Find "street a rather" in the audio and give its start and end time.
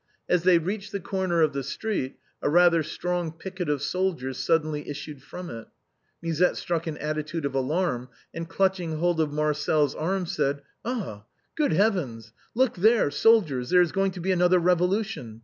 1.61-2.81